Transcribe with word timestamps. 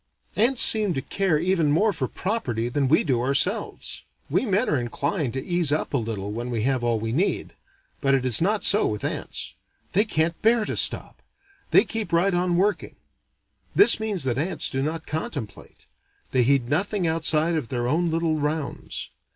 Ants 0.35 0.63
seem 0.63 0.95
to 0.95 1.01
care 1.03 1.37
even 1.37 1.71
more 1.71 1.93
for 1.93 2.07
property 2.07 2.69
than 2.69 2.87
we 2.87 3.03
do 3.03 3.21
ourselves. 3.21 4.01
We 4.31 4.47
men 4.47 4.67
are 4.67 4.79
inclined 4.79 5.33
to 5.33 5.45
ease 5.45 5.71
up 5.71 5.93
a 5.93 5.97
little 5.97 6.31
when 6.31 6.49
we 6.49 6.63
have 6.63 6.83
all 6.83 6.99
we 6.99 7.11
need. 7.11 7.53
But 8.01 8.15
it 8.15 8.41
no 8.41 8.59
so 8.61 8.87
with 8.87 9.03
ants: 9.03 9.53
they 9.93 10.03
can't 10.03 10.41
bear 10.41 10.65
to 10.65 10.75
stop: 10.75 11.21
they 11.69 11.83
keep 11.83 12.11
right 12.11 12.33
on 12.33 12.57
working. 12.57 12.95
This 13.75 13.99
means 13.99 14.23
that 14.23 14.39
ants 14.39 14.71
do 14.71 14.81
not 14.81 15.05
contemplate: 15.05 15.85
they 16.31 16.41
heed 16.41 16.67
nothing 16.67 17.05
outside 17.05 17.53
of 17.53 17.69
their 17.69 17.87
own 17.87 18.09
little 18.09 18.37
rounds. 18.37 19.11